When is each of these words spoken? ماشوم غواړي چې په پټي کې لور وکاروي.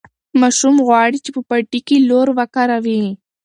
ماشوم 0.41 0.75
غواړي 0.87 1.17
چې 1.25 1.29
په 1.35 1.41
پټي 1.49 1.79
کې 1.87 1.97
لور 2.09 2.27
وکاروي. 2.37 3.03